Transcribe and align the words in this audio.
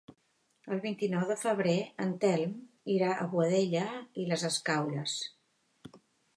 El 0.75 0.79
vint-i-nou 0.85 1.25
de 1.31 1.35
febrer 1.41 1.75
en 2.07 2.15
Telm 2.25 2.57
irà 2.95 3.13
a 3.13 3.29
Boadella 3.35 3.87
i 4.25 4.29
les 4.33 4.49
Escaules. 4.53 5.19